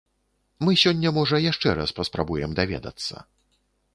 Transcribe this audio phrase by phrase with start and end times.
[0.67, 3.15] Мы сёння можа яшчэ раз паспрабуем даведацца.